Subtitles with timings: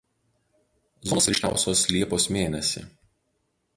[1.09, 2.87] Zonos ryškiausios liepos mėnesį.